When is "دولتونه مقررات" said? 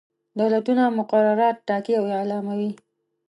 0.39-1.57